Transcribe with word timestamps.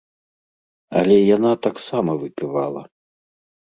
Але 1.01 1.17
яна 1.35 1.51
таксама 1.67 2.11
выпівала. 2.25 2.81